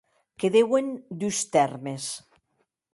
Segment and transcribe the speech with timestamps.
[0.39, 0.87] Que deuen
[1.19, 2.05] dus tèrmes.